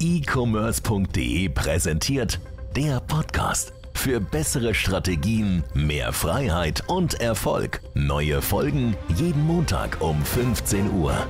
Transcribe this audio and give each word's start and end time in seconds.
e-commerce.de 0.00 1.50
präsentiert 1.50 2.40
der 2.74 3.00
Podcast. 3.00 3.74
Für 3.92 4.18
bessere 4.18 4.72
Strategien, 4.72 5.62
mehr 5.74 6.14
Freiheit 6.14 6.84
und 6.86 7.20
Erfolg. 7.20 7.82
Neue 7.92 8.40
Folgen 8.40 8.96
jeden 9.14 9.46
Montag 9.46 10.00
um 10.00 10.24
15 10.24 10.90
Uhr. 10.90 11.26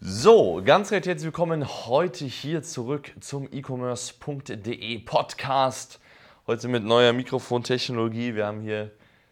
So, 0.00 0.60
ganz 0.62 0.92
recht 0.92 1.06
herzlich 1.06 1.24
willkommen 1.24 1.66
heute 1.86 2.26
hier 2.26 2.62
zurück 2.62 3.10
zum 3.20 3.48
e-commerce.de 3.50 4.98
Podcast. 4.98 5.98
Heute 6.46 6.68
mit 6.68 6.84
neuer 6.84 7.14
Mikrofontechnologie. 7.14 8.34
Wir 8.34 8.44
haben 8.44 8.60
hier 8.60 8.90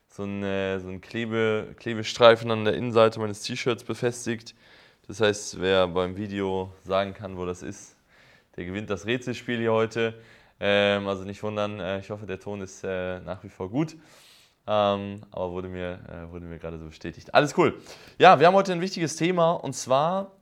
so 0.08 0.22
einen, 0.22 0.42
äh, 0.42 0.80
so 0.80 0.88
einen 0.88 1.02
Klebe, 1.02 1.74
Klebestreifen 1.76 2.50
an 2.50 2.64
der 2.64 2.72
Innenseite 2.72 3.20
meines 3.20 3.42
T-Shirts 3.42 3.84
befestigt. 3.84 4.54
Das 5.08 5.20
heißt, 5.20 5.60
wer 5.60 5.86
beim 5.88 6.16
Video 6.16 6.72
sagen 6.84 7.12
kann, 7.12 7.36
wo 7.36 7.44
das 7.44 7.62
ist, 7.62 7.95
der 8.56 8.64
gewinnt 8.64 8.90
das 8.90 9.06
Rätselspiel 9.06 9.58
hier 9.58 9.72
heute. 9.72 10.14
Ähm, 10.58 11.06
also 11.06 11.24
nicht 11.24 11.42
wundern, 11.42 11.80
äh, 11.80 11.98
ich 11.98 12.10
hoffe, 12.10 12.26
der 12.26 12.40
Ton 12.40 12.60
ist 12.62 12.82
äh, 12.84 13.20
nach 13.20 13.44
wie 13.44 13.48
vor 13.48 13.70
gut. 13.70 13.96
Ähm, 14.66 15.20
aber 15.30 15.52
wurde 15.52 15.68
mir, 15.68 16.00
äh, 16.08 16.30
wurde 16.32 16.46
mir 16.46 16.58
gerade 16.58 16.78
so 16.78 16.86
bestätigt. 16.86 17.34
Alles 17.34 17.56
cool. 17.56 17.80
Ja, 18.18 18.40
wir 18.40 18.46
haben 18.46 18.54
heute 18.54 18.72
ein 18.72 18.80
wichtiges 18.80 19.16
Thema 19.16 19.52
und 19.52 19.74
zwar, 19.74 20.32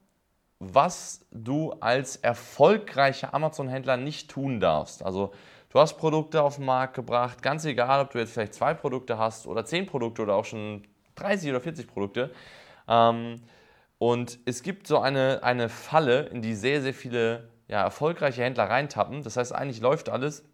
was 0.61 1.27
du 1.31 1.73
als 1.81 2.17
erfolgreicher 2.17 3.35
Amazon-Händler 3.35 3.97
nicht 3.97 4.31
tun 4.31 4.61
darfst. 4.61 5.05
Also 5.05 5.33
du 5.71 5.79
hast 5.79 5.99
Produkte 5.99 6.43
auf 6.43 6.57
den 6.57 6.65
Markt 6.65 6.95
gebracht, 6.95 7.43
ganz 7.43 7.65
egal, 7.65 8.01
ob 8.01 8.13
du 8.13 8.19
jetzt 8.19 8.33
vielleicht 8.33 8.55
zwei 8.55 8.73
Produkte 8.73 9.19
hast 9.19 9.47
oder 9.47 9.65
zehn 9.65 9.85
Produkte 9.85 10.23
oder 10.23 10.37
auch 10.37 10.45
schon 10.45 10.85
30 11.17 11.51
oder 11.51 11.61
40 11.61 11.87
Produkte. 11.87 12.31
Ähm, 12.89 13.43
und 13.99 14.39
es 14.47 14.63
gibt 14.63 14.87
so 14.87 15.01
eine, 15.01 15.43
eine 15.43 15.69
Falle, 15.69 16.27
in 16.27 16.41
die 16.41 16.55
sehr, 16.55 16.81
sehr 16.81 16.95
viele 16.95 17.49
ja, 17.69 17.83
erfolgreiche 17.83 18.43
Händler 18.43 18.65
reintappen. 18.65 19.23
Das 19.23 19.37
heißt, 19.37 19.55
eigentlich 19.55 19.81
läuft 19.81 20.09
alles 20.09 20.45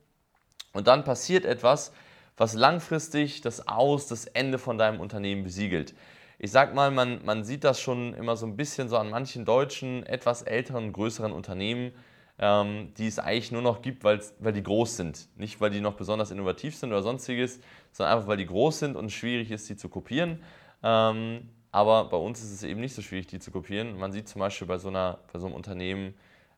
und 0.73 0.87
dann 0.87 1.04
passiert 1.04 1.45
etwas, 1.45 1.93
was 2.37 2.54
langfristig 2.54 3.40
das 3.40 3.68
Aus, 3.68 4.07
das 4.07 4.24
Ende 4.24 4.59
von 4.59 4.79
deinem 4.79 5.01
Unternehmen 5.01 5.43
besiegelt. 5.45 5.95
Ich 6.38 6.52
sag 6.52 6.74
mal, 6.74 6.90
man, 6.90 7.23
man 7.24 7.45
sieht 7.45 7.65
das 7.65 7.80
schon 7.80 8.15
immer 8.15 8.35
so 8.37 8.46
ein 8.46 8.57
bisschen 8.57 8.88
so 8.88 8.96
an 8.96 9.10
manchen 9.10 9.45
deutschen, 9.45 10.07
etwas 10.07 10.43
älteren, 10.43 10.93
größeren 10.93 11.32
Unternehmen, 11.32 11.93
ähm, 12.38 12.95
die 12.96 13.07
es 13.07 13.18
eigentlich 13.18 13.52
nur 13.52 13.60
noch 13.60 13.82
gibt, 13.82 14.04
weil 14.04 14.20
die 14.52 14.63
groß 14.63 14.96
sind. 14.96 15.29
Nicht, 15.37 15.60
weil 15.60 15.68
die 15.68 15.82
noch 15.82 15.95
besonders 15.95 16.30
innovativ 16.30 16.74
sind 16.74 16.90
oder 16.90 17.02
sonstiges, 17.02 17.60
sondern 17.92 18.16
einfach, 18.16 18.29
weil 18.29 18.38
die 18.38 18.46
groß 18.46 18.79
sind 18.79 18.96
und 18.96 19.13
schwierig 19.13 19.51
ist, 19.51 19.66
sie 19.66 19.76
zu 19.76 19.90
kopieren. 19.90 20.42
Ähm, 20.82 21.51
aber 21.73 22.09
bei 22.09 22.16
uns 22.16 22.42
ist 22.42 22.52
es 22.52 22.63
eben 22.63 22.80
nicht 22.80 22.95
so 22.95 23.02
schwierig, 23.02 23.26
die 23.26 23.38
zu 23.38 23.51
kopieren. 23.51 23.98
Man 23.98 24.13
sieht 24.13 24.29
zum 24.29 24.40
Beispiel 24.40 24.66
bei 24.66 24.79
so, 24.79 24.88
einer, 24.88 25.18
bei 25.32 25.38
so 25.38 25.46
einem 25.46 25.54
Unternehmen, 25.54 26.15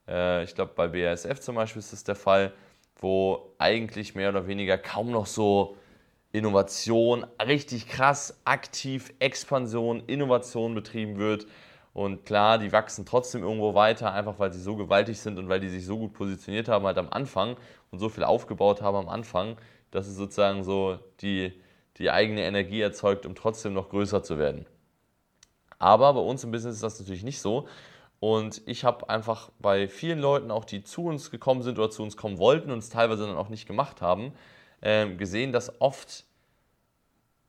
äh, 0.08 0.45
ich 0.45 0.55
glaube 0.55 0.72
bei 0.75 0.89
BASF 0.89 1.41
zum 1.41 1.56
Beispiel 1.56 1.81
ist 1.81 1.92
das 1.92 2.05
der 2.05 2.17
Fall, 2.17 2.53
wo 2.97 3.55
eigentlich 3.58 4.14
mehr 4.14 4.28
oder 4.31 4.47
weniger 4.47 4.78
kaum 4.78 5.11
noch 5.11 5.27
so 5.27 5.77
Innovation, 6.33 7.27
richtig 7.47 7.89
krass 7.89 8.41
aktiv 8.45 9.12
Expansion, 9.19 10.03
Innovation 10.06 10.75
betrieben 10.75 11.19
wird. 11.19 11.47
Und 11.92 12.25
klar, 12.25 12.56
die 12.56 12.73
wachsen 12.73 13.05
trotzdem 13.05 13.42
irgendwo 13.42 13.75
weiter, 13.75 14.14
einfach 14.14 14.39
weil 14.39 14.50
sie 14.50 14.61
so 14.61 14.77
gewaltig 14.77 15.20
sind 15.20 15.39
und 15.39 15.50
weil 15.50 15.61
die 15.61 15.69
sich 15.69 15.84
so 15.84 15.98
gut 15.98 16.14
positioniert 16.14 16.69
haben 16.69 16.86
halt 16.86 16.97
am 16.97 17.11
Anfang 17.11 17.56
und 17.91 17.98
so 17.98 18.08
viel 18.08 18.25
aufgebaut 18.25 18.80
haben 18.80 18.97
am 18.97 19.08
Anfang, 19.11 19.58
dass 19.91 20.06
es 20.06 20.17
sozusagen 20.17 20.64
so 20.64 20.98
die, 21.20 21.53
die 21.98 22.11
eigene 22.11 22.45
Energie 22.45 22.80
erzeugt, 22.80 23.27
um 23.27 23.34
trotzdem 23.34 23.75
noch 23.75 23.91
größer 23.91 24.23
zu 24.23 24.39
werden. 24.39 24.64
Aber 25.78 26.14
bei 26.14 26.20
uns 26.20 26.45
im 26.45 26.50
Business 26.50 26.77
ist 26.77 26.83
das 26.83 26.98
natürlich 26.98 27.25
nicht 27.25 27.41
so. 27.41 27.69
Und 28.22 28.62
ich 28.66 28.84
habe 28.84 29.08
einfach 29.10 29.50
bei 29.58 29.88
vielen 29.88 30.20
Leuten, 30.20 30.52
auch 30.52 30.64
die 30.64 30.84
zu 30.84 31.06
uns 31.06 31.32
gekommen 31.32 31.62
sind 31.62 31.80
oder 31.80 31.90
zu 31.90 32.04
uns 32.04 32.16
kommen 32.16 32.38
wollten 32.38 32.70
und 32.70 32.78
es 32.78 32.88
teilweise 32.88 33.26
dann 33.26 33.36
auch 33.36 33.48
nicht 33.48 33.66
gemacht 33.66 34.00
haben, 34.00 34.32
äh, 34.80 35.12
gesehen, 35.12 35.50
dass 35.50 35.80
oft, 35.80 36.24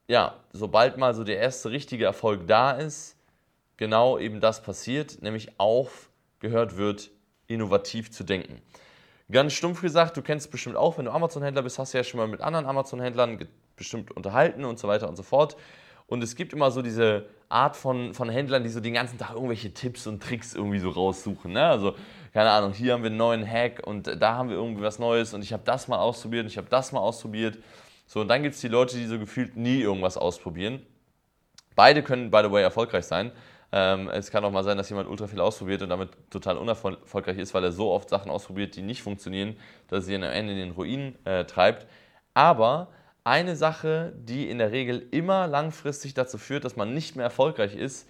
ja, 0.07 0.33
sobald 0.51 0.97
mal 0.97 1.13
so 1.13 1.23
der 1.23 1.37
erste 1.37 1.69
richtige 1.69 2.05
Erfolg 2.05 2.47
da 2.47 2.71
ist, 2.71 3.15
genau 3.77 4.17
eben 4.17 4.41
das 4.41 4.63
passiert, 4.63 5.21
nämlich 5.21 5.59
aufgehört 5.59 6.75
wird, 6.75 7.11
innovativ 7.45 8.09
zu 8.09 8.23
denken. 8.23 8.59
Ganz 9.31 9.53
stumpf 9.53 9.79
gesagt, 9.79 10.17
du 10.17 10.23
kennst 10.23 10.47
es 10.47 10.51
bestimmt 10.51 10.75
auch, 10.75 10.97
wenn 10.97 11.05
du 11.05 11.11
Amazon-Händler 11.11 11.61
bist, 11.61 11.77
hast 11.77 11.93
du 11.93 11.99
ja 11.99 12.03
schon 12.03 12.19
mal 12.19 12.27
mit 12.27 12.41
anderen 12.41 12.65
Amazon-Händlern 12.65 13.47
bestimmt 13.75 14.09
unterhalten 14.09 14.65
und 14.65 14.79
so 14.79 14.87
weiter 14.87 15.07
und 15.07 15.17
so 15.17 15.23
fort. 15.23 15.55
Und 16.07 16.23
es 16.23 16.35
gibt 16.35 16.53
immer 16.53 16.71
so 16.71 16.81
diese 16.81 17.25
Art 17.49 17.75
von, 17.75 18.13
von 18.13 18.29
Händlern, 18.29 18.63
die 18.63 18.69
so 18.69 18.79
den 18.79 18.93
ganzen 18.93 19.17
Tag 19.17 19.33
irgendwelche 19.33 19.73
Tipps 19.73 20.07
und 20.07 20.21
Tricks 20.21 20.53
irgendwie 20.53 20.79
so 20.79 20.89
raussuchen. 20.89 21.53
Ne? 21.53 21.65
Also, 21.65 21.95
keine 22.33 22.49
Ahnung, 22.49 22.73
hier 22.73 22.93
haben 22.93 23.03
wir 23.03 23.09
einen 23.09 23.17
neuen 23.17 23.47
Hack 23.47 23.85
und 23.85 24.07
da 24.19 24.35
haben 24.35 24.49
wir 24.49 24.55
irgendwie 24.55 24.81
was 24.81 24.99
Neues 24.99 25.33
und 25.33 25.43
ich 25.43 25.53
habe 25.53 25.63
das 25.63 25.87
mal 25.87 25.99
ausprobiert 25.99 26.43
und 26.43 26.51
ich 26.51 26.57
habe 26.57 26.67
das 26.69 26.91
mal 26.91 26.99
ausprobiert. 26.99 27.59
So, 28.07 28.21
und 28.21 28.27
dann 28.27 28.43
gibt 28.43 28.55
es 28.55 28.61
die 28.61 28.67
Leute, 28.67 28.97
die 28.97 29.05
so 29.05 29.19
gefühlt 29.19 29.55
nie 29.55 29.81
irgendwas 29.81 30.17
ausprobieren. 30.17 30.81
Beide 31.75 32.03
können, 32.03 32.31
by 32.31 32.41
the 32.43 32.51
way, 32.51 32.61
erfolgreich 32.61 33.05
sein. 33.05 33.31
Ähm, 33.71 34.07
es 34.09 34.29
kann 34.29 34.45
auch 34.45 34.51
mal 34.51 34.63
sein, 34.63 34.77
dass 34.77 34.89
jemand 34.89 35.09
ultra 35.09 35.25
viel 35.25 35.39
ausprobiert 35.39 35.81
und 35.81 35.89
damit 35.89 36.09
total 36.29 36.57
unerfolgreich 36.57 37.37
ist, 37.37 37.53
weil 37.55 37.63
er 37.63 37.71
so 37.71 37.91
oft 37.91 38.09
Sachen 38.09 38.29
ausprobiert, 38.29 38.75
die 38.75 38.83
nicht 38.83 39.01
funktionieren, 39.01 39.55
dass 39.87 40.05
sie 40.05 40.13
ihn 40.13 40.23
am 40.23 40.31
Ende 40.31 40.53
in 40.53 40.59
den 40.59 40.71
Ruin 40.71 41.15
äh, 41.25 41.45
treibt. 41.45 41.87
Aber 42.35 42.89
eine 43.23 43.55
Sache, 43.55 44.13
die 44.17 44.49
in 44.49 44.57
der 44.57 44.71
Regel 44.71 45.07
immer 45.11 45.47
langfristig 45.47 46.13
dazu 46.13 46.37
führt, 46.37 46.65
dass 46.65 46.75
man 46.75 46.93
nicht 46.93 47.15
mehr 47.15 47.25
erfolgreich 47.25 47.75
ist, 47.75 48.07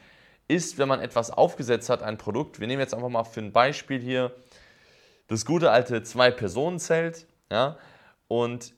ist, 0.47 0.78
wenn 0.78 0.88
man 0.88 1.00
etwas 1.00 1.31
aufgesetzt 1.31 1.90
hat, 1.90 2.03
ein 2.03 2.18
Produkt. 2.18 2.59
Wir 2.59 2.68
nehmen 2.68 2.81
jetzt 2.81 2.94
einfach 2.94 3.09
mal 3.09 3.23
für 3.23 3.40
ein 3.40 3.52
Beispiel 3.52 4.00
hier 4.00 4.34
das 5.28 5.46
gute 5.46 5.72
alte 5.72 6.03
Zwei-Personen-Zelt. 6.03 7.28
Ja? 7.52 7.78
Und 8.28 8.73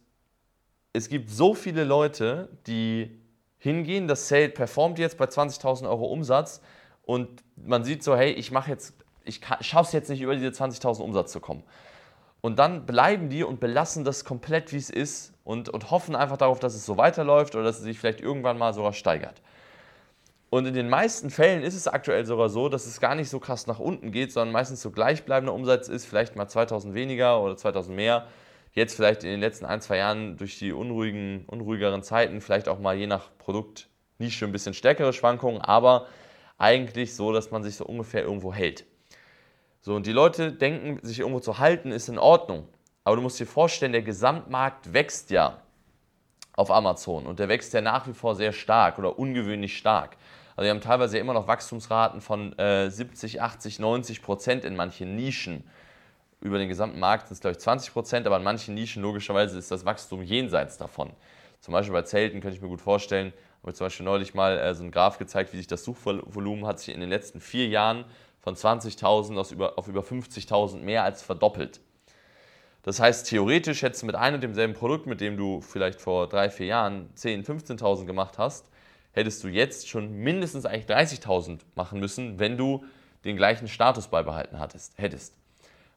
es 0.93 1.09
gibt 1.09 1.29
so 1.29 1.53
viele 1.53 1.83
Leute, 1.83 2.49
die 2.67 3.19
hingehen, 3.57 4.07
das 4.07 4.27
Zelt 4.27 4.53
performt 4.53 4.99
jetzt 4.99 5.17
bei 5.17 5.25
20.000 5.25 5.89
Euro 5.89 6.05
Umsatz 6.05 6.61
und 7.03 7.43
man 7.55 7.83
sieht 7.83 8.03
so, 8.03 8.15
hey, 8.15 8.31
ich 8.31 8.51
mache 8.51 8.69
jetzt, 8.69 8.93
ich 9.23 9.41
schaffe 9.61 9.87
es 9.87 9.91
jetzt 9.93 10.09
nicht 10.09 10.21
über 10.21 10.35
diese 10.35 10.49
20.000 10.49 11.01
Umsatz 11.01 11.31
zu 11.31 11.39
kommen. 11.39 11.63
Und 12.45 12.59
dann 12.59 12.85
bleiben 12.85 13.29
die 13.29 13.43
und 13.43 13.59
belassen 13.59 14.03
das 14.03 14.23
komplett, 14.23 14.71
wie 14.71 14.77
es 14.77 14.91
ist 14.91 15.33
und, 15.43 15.67
und 15.67 15.89
hoffen 15.89 16.15
einfach 16.15 16.37
darauf, 16.37 16.59
dass 16.59 16.75
es 16.75 16.85
so 16.85 16.95
weiterläuft 16.95 17.55
oder 17.55 17.63
dass 17.63 17.77
es 17.79 17.85
sich 17.85 17.97
vielleicht 17.97 18.21
irgendwann 18.21 18.59
mal 18.59 18.71
sogar 18.71 18.93
steigert. 18.93 19.41
Und 20.51 20.67
in 20.67 20.75
den 20.75 20.87
meisten 20.87 21.31
Fällen 21.31 21.63
ist 21.63 21.73
es 21.73 21.87
aktuell 21.87 22.23
sogar 22.23 22.49
so, 22.49 22.69
dass 22.69 22.85
es 22.85 23.01
gar 23.01 23.15
nicht 23.15 23.31
so 23.31 23.39
krass 23.39 23.65
nach 23.65 23.79
unten 23.79 24.11
geht, 24.11 24.31
sondern 24.31 24.53
meistens 24.53 24.83
so 24.83 24.91
gleichbleibender 24.91 25.55
Umsatz 25.55 25.87
ist, 25.87 26.05
vielleicht 26.05 26.35
mal 26.35 26.47
2000 26.47 26.93
weniger 26.93 27.41
oder 27.41 27.57
2000 27.57 27.95
mehr. 27.95 28.27
Jetzt 28.73 28.95
vielleicht 28.95 29.23
in 29.23 29.31
den 29.31 29.39
letzten 29.39 29.65
ein, 29.65 29.81
zwei 29.81 29.97
Jahren 29.97 30.37
durch 30.37 30.59
die 30.59 30.71
unruhigen, 30.71 31.45
unruhigeren 31.47 32.03
Zeiten 32.03 32.41
vielleicht 32.41 32.67
auch 32.67 32.77
mal 32.77 32.95
je 32.95 33.07
nach 33.07 33.35
Produkt 33.39 33.89
Nische 34.19 34.45
ein 34.45 34.51
bisschen 34.51 34.75
stärkere 34.75 35.13
Schwankungen, 35.13 35.61
aber 35.61 36.05
eigentlich 36.59 37.15
so, 37.15 37.33
dass 37.33 37.49
man 37.49 37.63
sich 37.63 37.75
so 37.75 37.85
ungefähr 37.85 38.21
irgendwo 38.21 38.53
hält. 38.53 38.85
So, 39.85 39.93
und 39.93 40.07
die 40.07 40.13
Leute 40.13 40.51
denken, 40.51 40.97
sich 41.05 41.19
irgendwo 41.19 41.39
zu 41.39 41.59
halten, 41.59 41.91
ist 41.91 42.09
in 42.09 42.17
Ordnung. 42.17 42.67
Aber 43.03 43.17
du 43.17 43.21
musst 43.21 43.39
dir 43.39 43.45
vorstellen, 43.45 43.91
der 43.91 44.01
Gesamtmarkt 44.01 44.93
wächst 44.93 45.29
ja 45.29 45.61
auf 46.55 46.71
Amazon 46.71 47.27
und 47.27 47.37
der 47.37 47.49
wächst 47.49 47.71
ja 47.71 47.81
nach 47.81 48.07
wie 48.07 48.13
vor 48.13 48.33
sehr 48.33 48.51
stark 48.51 48.97
oder 48.97 49.19
ungewöhnlich 49.19 49.77
stark. 49.77 50.17
Also 50.55 50.65
wir 50.65 50.71
haben 50.71 50.81
teilweise 50.81 51.17
ja 51.17 51.21
immer 51.21 51.35
noch 51.35 51.47
Wachstumsraten 51.47 52.19
von 52.19 52.57
äh, 52.57 52.89
70, 52.89 53.43
80, 53.43 53.77
90 53.77 54.23
Prozent 54.23 54.65
in 54.65 54.75
manchen 54.75 55.15
Nischen. 55.15 55.63
Über 56.41 56.57
den 56.57 56.67
gesamten 56.67 56.99
Markt 56.99 57.27
sind 57.27 57.35
es, 57.35 57.41
glaube 57.41 57.51
ich, 57.51 57.59
20 57.59 57.93
Prozent, 57.93 58.25
aber 58.25 58.37
in 58.37 58.43
manchen 58.43 58.73
Nischen 58.73 59.03
logischerweise 59.03 59.59
ist 59.59 59.69
das 59.69 59.85
Wachstum 59.85 60.23
jenseits 60.23 60.79
davon. 60.79 61.11
Zum 61.59 61.73
Beispiel 61.73 61.93
bei 61.93 62.01
Zelten 62.01 62.41
könnte 62.41 62.55
ich 62.55 62.61
mir 62.63 62.69
gut 62.69 62.81
vorstellen, 62.81 63.33
habe 63.61 63.69
ich 63.69 63.77
zum 63.77 63.85
Beispiel 63.85 64.05
neulich 64.05 64.33
mal 64.33 64.57
äh, 64.57 64.73
so 64.73 64.81
einen 64.81 64.91
Graph 64.91 65.19
gezeigt, 65.19 65.53
wie 65.53 65.57
sich 65.57 65.67
das 65.67 65.83
Suchvolumen 65.83 66.65
hat 66.65 66.79
sich 66.79 66.91
in 66.91 67.01
den 67.01 67.09
letzten 67.09 67.39
vier 67.39 67.67
Jahren 67.67 68.05
von 68.45 68.55
20.000 68.55 69.39
auf 69.39 69.51
über, 69.51 69.77
auf 69.77 69.87
über 69.87 70.01
50.000 70.01 70.77
mehr 70.77 71.03
als 71.03 71.23
verdoppelt. 71.23 71.81
Das 72.83 72.99
heißt, 72.99 73.27
theoretisch 73.27 73.81
hättest 73.81 74.03
du 74.03 74.05
mit 74.05 74.15
einem 74.15 74.35
und 74.35 74.41
demselben 74.41 74.75
Produkt, 74.75 75.07
mit 75.07 75.19
dem 75.19 75.35
du 75.35 75.61
vielleicht 75.61 75.99
vor 75.99 76.29
drei, 76.29 76.51
vier 76.51 76.67
Jahren 76.67 77.09
10.000, 77.17 77.79
15.000 77.79 78.05
gemacht 78.05 78.37
hast, 78.37 78.69
hättest 79.13 79.43
du 79.43 79.47
jetzt 79.47 79.89
schon 79.89 80.13
mindestens 80.13 80.67
eigentlich 80.67 80.85
30.000 80.85 81.61
machen 81.73 81.99
müssen, 81.99 82.37
wenn 82.37 82.55
du 82.55 82.85
den 83.23 83.35
gleichen 83.35 83.67
Status 83.67 84.09
beibehalten 84.09 84.59
hattest, 84.59 84.93
hättest. 84.97 85.33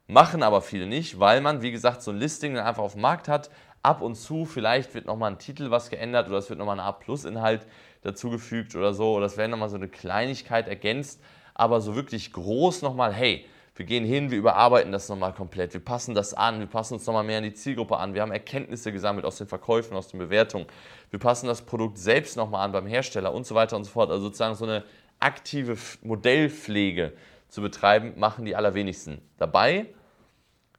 Machen 0.07 0.41
aber 0.41 0.63
viele 0.63 0.87
nicht, 0.87 1.19
weil 1.19 1.41
man, 1.41 1.61
wie 1.61 1.69
gesagt, 1.69 2.01
so 2.01 2.09
ein 2.09 2.17
Listing 2.17 2.55
dann 2.55 2.65
einfach 2.65 2.81
auf 2.81 2.93
dem 2.93 3.01
Markt 3.01 3.27
hat. 3.27 3.51
Ab 3.83 4.01
und 4.01 4.15
zu 4.15 4.45
vielleicht 4.45 4.95
wird 4.95 5.05
nochmal 5.05 5.29
ein 5.29 5.37
Titel 5.37 5.69
was 5.69 5.91
geändert 5.91 6.27
oder 6.27 6.39
es 6.39 6.49
wird 6.49 6.57
nochmal 6.57 6.79
ein 6.79 6.85
A-Plus-Inhalt 6.85 7.67
dazugefügt 8.01 8.75
oder 8.75 8.95
so 8.95 9.13
oder 9.13 9.27
es 9.27 9.37
werden 9.37 9.51
nochmal 9.51 9.69
so 9.69 9.75
eine 9.75 9.87
Kleinigkeit 9.87 10.67
ergänzt 10.67 11.21
aber 11.59 11.81
so 11.81 11.95
wirklich 11.95 12.31
groß 12.31 12.81
nochmal, 12.83 13.13
hey, 13.13 13.45
wir 13.75 13.85
gehen 13.85 14.05
hin, 14.05 14.31
wir 14.31 14.37
überarbeiten 14.37 14.91
das 14.93 15.09
nochmal 15.09 15.33
komplett, 15.33 15.73
wir 15.73 15.83
passen 15.83 16.15
das 16.15 16.33
an, 16.33 16.59
wir 16.59 16.67
passen 16.67 16.93
uns 16.95 17.05
nochmal 17.05 17.25
mehr 17.25 17.39
an 17.39 17.43
die 17.43 17.53
Zielgruppe 17.53 17.97
an, 17.97 18.13
wir 18.13 18.21
haben 18.21 18.31
Erkenntnisse 18.31 18.93
gesammelt 18.93 19.25
aus 19.25 19.37
den 19.37 19.47
Verkäufen, 19.47 19.95
aus 19.95 20.07
den 20.07 20.19
Bewertungen, 20.19 20.67
wir 21.11 21.19
passen 21.19 21.47
das 21.47 21.61
Produkt 21.61 21.97
selbst 21.97 22.37
nochmal 22.37 22.65
an 22.65 22.71
beim 22.71 22.87
Hersteller 22.87 23.33
und 23.33 23.45
so 23.45 23.55
weiter 23.55 23.75
und 23.75 23.83
so 23.83 23.91
fort. 23.91 24.09
Also 24.09 24.23
sozusagen 24.23 24.55
so 24.55 24.65
eine 24.65 24.83
aktive 25.19 25.75
Modellpflege 26.01 27.13
zu 27.49 27.61
betreiben, 27.61 28.13
machen 28.15 28.45
die 28.45 28.55
allerwenigsten. 28.55 29.21
Dabei 29.37 29.87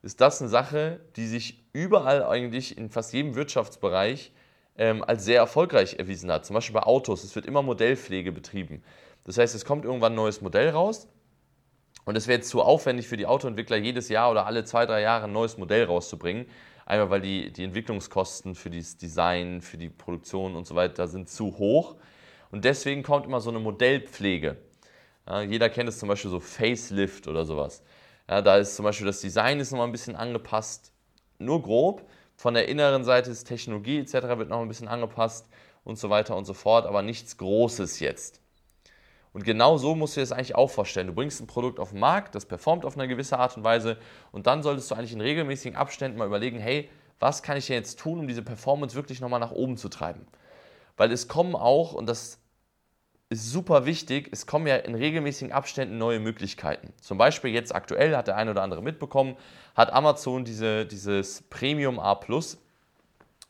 ist 0.03 0.21
das 0.21 0.41
eine 0.41 0.49
Sache, 0.49 1.01
die 1.17 1.27
sich 1.27 1.63
überall 1.75 2.25
eigentlich 2.25 2.79
in 2.79 2.89
fast 2.89 3.13
jedem 3.13 3.35
Wirtschaftsbereich 3.35 4.33
ähm, 4.79 5.05
als 5.05 5.25
sehr 5.25 5.39
erfolgreich 5.39 5.99
erwiesen 5.99 6.31
hat. 6.33 6.47
Zum 6.47 6.55
Beispiel 6.55 6.75
bei 6.75 6.85
Autos, 6.85 7.23
es 7.23 7.35
wird 7.35 7.45
immer 7.45 7.61
Modellpflege 7.61 8.33
betrieben. 8.33 8.83
Das 9.31 9.39
heißt, 9.39 9.55
es 9.55 9.65
kommt 9.65 9.85
irgendwann 9.85 10.15
ein 10.15 10.17
neues 10.17 10.41
Modell 10.41 10.71
raus 10.71 11.07
und 12.05 12.17
es 12.17 12.27
wäre 12.27 12.39
jetzt 12.39 12.49
zu 12.49 12.63
aufwendig 12.63 13.07
für 13.07 13.17
die 13.17 13.27
Autoentwickler, 13.27 13.77
jedes 13.77 14.09
Jahr 14.09 14.29
oder 14.29 14.45
alle 14.45 14.65
zwei, 14.65 14.87
drei 14.87 15.03
Jahre 15.03 15.27
ein 15.27 15.33
neues 15.33 15.57
Modell 15.57 15.85
rauszubringen. 15.85 16.47
Einmal 16.85 17.11
weil 17.11 17.21
die, 17.21 17.53
die 17.53 17.63
Entwicklungskosten 17.63 18.57
für 18.57 18.71
das 18.71 18.97
Design, 18.97 19.61
für 19.61 19.79
die 19.79 19.89
Produktion 19.89 20.57
und 20.57 20.67
so 20.67 20.75
weiter 20.75 21.07
sind 21.07 21.29
zu 21.29 21.59
hoch. 21.59 21.95
Und 22.51 22.65
deswegen 22.65 23.05
kommt 23.05 23.25
immer 23.25 23.41
so 23.41 23.51
eine 23.51 23.61
Modellpflege. 23.61 24.57
Ja, 25.29 25.43
jeder 25.43 25.71
kennt 25.71 25.89
es 25.89 26.01
zum 26.01 26.09
Beispiel 26.09 26.33
so 26.33 26.41
Facelift 26.41 27.29
oder 27.29 27.45
sowas. 27.45 27.85
Ja, 28.29 28.43
da 28.43 28.57
ist 28.57 28.75
zum 28.75 28.83
Beispiel 28.83 29.07
das 29.07 29.21
Design 29.21 29.61
ist 29.61 29.71
nochmal 29.71 29.87
ein 29.87 29.93
bisschen 29.93 30.17
angepasst, 30.17 30.93
nur 31.39 31.63
grob. 31.63 32.05
Von 32.35 32.55
der 32.55 32.67
inneren 32.67 33.05
Seite 33.05 33.31
ist 33.31 33.45
Technologie 33.45 34.01
etc. 34.01 34.15
wird 34.39 34.49
noch 34.49 34.61
ein 34.61 34.67
bisschen 34.67 34.89
angepasst 34.89 35.49
und 35.85 36.01
so 36.01 36.11
weiter 36.11 36.37
und 36.37 36.47
so 36.47 36.53
fort, 36.53 36.85
aber 36.85 37.03
nichts 37.03 37.37
Großes 37.37 38.01
jetzt. 38.01 38.41
Und 39.33 39.45
genau 39.45 39.79
so 39.79 39.95
musst 39.95 40.17
du 40.17 40.21
dir 40.21 40.23
das 40.23 40.33
eigentlich 40.33 40.57
auch 40.57 40.71
vorstellen. 40.71 41.07
Du 41.07 41.13
bringst 41.13 41.41
ein 41.41 41.47
Produkt 41.47 41.79
auf 41.79 41.91
den 41.91 42.01
Markt, 42.01 42.35
das 42.35 42.47
performt 42.47 42.85
auf 42.85 42.97
eine 42.97 43.07
gewisse 43.07 43.39
Art 43.39 43.57
und 43.57 43.65
Weise 43.65 43.97
und 44.33 44.47
dann 44.47 44.63
solltest 44.63 44.91
du 44.91 44.95
eigentlich 44.97 45.13
in 45.13 45.21
regelmäßigen 45.21 45.77
Abständen 45.77 46.19
mal 46.19 46.27
überlegen, 46.27 46.59
hey, 46.59 46.91
was 47.21 47.43
kann 47.43 47.57
ich 47.57 47.67
denn 47.67 47.77
jetzt 47.77 47.99
tun, 47.99 48.19
um 48.19 48.27
diese 48.27 48.43
Performance 48.43 48.97
wirklich 48.97 49.21
nochmal 49.21 49.41
nach 49.41 49.53
oben 49.53 49.77
zu 49.77 49.89
treiben? 49.89 50.27
Weil 50.97 51.13
es 51.13 51.29
kommen 51.29 51.55
auch, 51.55 51.93
und 51.93 52.09
das 52.09 52.39
ist 53.29 53.53
super 53.53 53.87
wichtig, 53.87 54.29
es 54.33 54.47
kommen 54.47 54.67
ja 54.67 54.77
in 54.77 54.97
regelmäßigen 54.97 55.53
Abständen 55.53 55.99
neue 55.99 56.19
Möglichkeiten. 56.19 56.93
Zum 57.01 57.17
Beispiel 57.17 57.53
jetzt 57.53 57.73
aktuell, 57.73 58.17
hat 58.17 58.27
der 58.27 58.37
eine 58.37 58.51
oder 58.51 58.63
andere 58.63 58.83
mitbekommen, 58.83 59.37
hat 59.77 59.93
Amazon 59.93 60.45
diese, 60.45 60.85
dieses 60.87 61.43
Premium 61.43 62.01
A, 62.01 62.19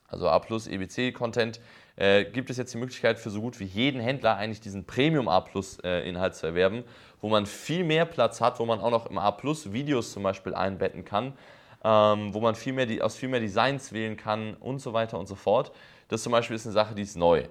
also 0.08 0.28
A 0.28 0.36
EBC-Content, 0.36 1.60
äh, 1.96 2.24
gibt 2.24 2.50
es 2.50 2.56
jetzt 2.56 2.74
die 2.74 2.78
Möglichkeit 2.78 3.18
für 3.18 3.30
so 3.30 3.40
gut 3.40 3.60
wie 3.60 3.64
jeden 3.64 4.00
Händler 4.00 4.36
eigentlich 4.36 4.60
diesen 4.60 4.84
Premium 4.84 5.28
A 5.28 5.44
äh, 5.82 6.30
zu 6.32 6.46
erwerben, 6.46 6.84
wo 7.20 7.28
man 7.28 7.46
viel 7.46 7.84
mehr 7.84 8.04
Platz 8.04 8.40
hat, 8.40 8.58
wo 8.58 8.66
man 8.66 8.80
auch 8.80 8.90
noch 8.90 9.06
im 9.06 9.18
A 9.18 9.36
Videos 9.42 10.12
zum 10.12 10.22
Beispiel 10.22 10.54
einbetten 10.54 11.04
kann, 11.04 11.34
ähm, 11.84 12.32
wo 12.34 12.40
man 12.40 12.54
viel 12.54 12.72
mehr, 12.72 13.04
aus 13.04 13.16
viel 13.16 13.28
mehr 13.28 13.40
Designs 13.40 13.92
wählen 13.92 14.16
kann 14.16 14.54
und 14.54 14.80
so 14.80 14.92
weiter 14.92 15.18
und 15.18 15.26
so 15.26 15.34
fort. 15.34 15.72
Das 16.08 16.22
zum 16.22 16.32
Beispiel 16.32 16.56
ist 16.56 16.66
eine 16.66 16.72
Sache, 16.72 16.94
die 16.94 17.02
ist 17.02 17.16
neu. 17.16 17.44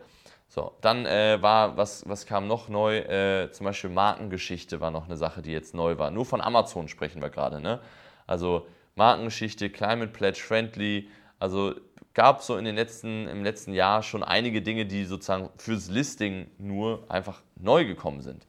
So, 0.52 0.74
dann 0.82 1.06
äh, 1.06 1.38
war, 1.42 1.78
was, 1.78 2.10
was 2.10 2.26
kam 2.26 2.48
noch 2.48 2.70
neu? 2.70 2.98
Äh, 2.98 3.52
zum 3.52 3.66
Beispiel 3.66 3.92
Markengeschichte 3.92 4.82
war 4.82 4.90
noch 4.90 5.06
eine 5.06 5.16
Sache, 5.16 5.44
die 5.44 5.52
jetzt 5.52 5.76
neu 5.76 6.00
war. 6.00 6.10
Nur 6.10 6.26
von 6.26 6.42
Amazon 6.42 6.88
sprechen 6.88 7.22
wir 7.22 7.30
gerade. 7.30 7.62
Ne? 7.62 7.80
Also 8.26 8.66
Markengeschichte, 8.96 9.70
Climate 9.70 10.12
Pledge 10.12 10.40
Friendly. 10.40 11.08
Also 11.38 11.76
gab 12.20 12.44
so 12.44 12.58
in 12.58 12.66
den 12.66 12.76
letzten, 12.76 13.30
im 13.30 13.46
letzten 13.46 13.72
Jahr 13.72 14.04
schon 14.04 14.26
einige 14.26 14.62
Dinge, 14.62 14.86
die 14.86 15.06
sozusagen 15.06 15.50
fürs 15.56 15.88
Listing 15.88 16.52
nur 16.58 17.06
einfach 17.08 17.42
neu 17.56 17.86
gekommen 17.86 18.20
sind. 18.20 18.46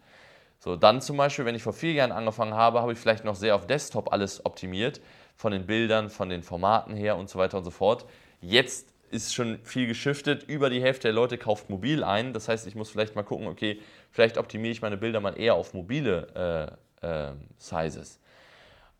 So, 0.58 0.74
dann 0.74 1.00
zum 1.00 1.16
Beispiel, 1.16 1.44
wenn 1.44 1.54
ich 1.54 1.62
vor 1.62 1.72
vier 1.72 1.92
Jahren 1.92 2.10
angefangen 2.10 2.54
habe, 2.54 2.80
habe 2.80 2.92
ich 2.92 2.98
vielleicht 2.98 3.24
noch 3.24 3.36
sehr 3.36 3.54
auf 3.54 3.68
Desktop 3.68 4.12
alles 4.12 4.44
optimiert, 4.44 5.00
von 5.36 5.52
den 5.52 5.66
Bildern, 5.66 6.10
von 6.10 6.28
den 6.28 6.42
Formaten 6.42 6.96
her 6.96 7.16
und 7.16 7.30
so 7.30 7.38
weiter 7.38 7.58
und 7.58 7.64
so 7.64 7.70
fort. 7.70 8.06
Jetzt 8.40 8.92
ist 9.12 9.36
schon 9.36 9.60
viel 9.62 9.86
geschiftet. 9.86 10.42
Über 10.42 10.68
die 10.68 10.82
Hälfte 10.82 11.02
der 11.02 11.12
Leute 11.12 11.38
kauft 11.38 11.70
mobil 11.70 12.02
ein. 12.02 12.32
Das 12.32 12.48
heißt, 12.48 12.66
ich 12.66 12.74
muss 12.74 12.90
vielleicht 12.90 13.14
mal 13.14 13.22
gucken, 13.22 13.46
okay, 13.46 13.80
vielleicht 14.10 14.36
optimiere 14.36 14.72
ich 14.72 14.82
meine 14.82 14.96
Bilder 14.96 15.20
mal 15.20 15.38
eher 15.38 15.54
auf 15.54 15.74
mobile 15.74 16.76
äh, 17.00 17.06
äh, 17.06 17.34
Sizes. 17.56 18.18